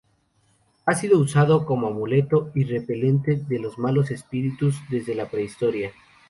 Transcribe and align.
Ha 0.87 0.95
sido 0.95 1.19
usado 1.19 1.63
como 1.63 1.85
amuleto 1.89 2.49
y 2.55 2.63
repelente 2.63 3.35
de 3.35 3.69
malos 3.77 4.09
espíritus 4.09 4.75
desde 4.89 5.13
la 5.13 5.29
Prehistoria. 5.29 5.91